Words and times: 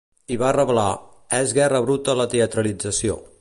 I 0.35 0.37
va 0.43 0.53
reblar: 0.55 0.85
És 1.41 1.53
guerra 1.59 1.83
bruta 1.89 2.17
la 2.23 2.27
teatralització. 2.33 3.21